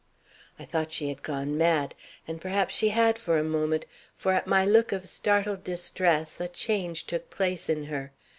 [0.57, 1.93] "I thought she had gone mad,
[2.27, 3.85] and perhaps she had for a moment;
[4.17, 8.11] for at my look of startled distress a change took place in her.